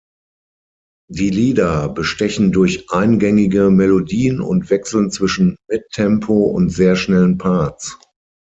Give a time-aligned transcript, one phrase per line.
[1.11, 7.99] Die Lieder bestechen durch eingängige Melodien und wechseln zwischen Mid-Tempo und sehr schnellen Parts.